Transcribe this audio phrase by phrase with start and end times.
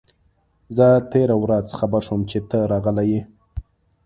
[0.75, 3.21] زه تېره ورځ خبر شوم چي ته راغلی یې.